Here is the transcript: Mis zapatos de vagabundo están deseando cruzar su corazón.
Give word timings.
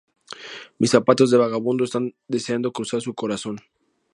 Mis 0.79 0.89
zapatos 0.95 1.29
de 1.29 1.37
vagabundo 1.37 1.83
están 1.83 2.15
deseando 2.27 2.71
cruzar 2.73 3.01
su 3.03 3.13
corazón. 3.13 3.59